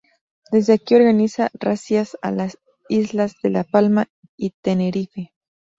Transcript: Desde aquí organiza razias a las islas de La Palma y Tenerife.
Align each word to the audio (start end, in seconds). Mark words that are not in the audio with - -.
Desde 0.51 0.73
aquí 0.73 0.95
organiza 0.95 1.51
razias 1.53 2.17
a 2.23 2.31
las 2.31 2.57
islas 2.89 3.35
de 3.43 3.51
La 3.51 3.63
Palma 3.63 4.09
y 4.35 4.49
Tenerife. 4.59 5.35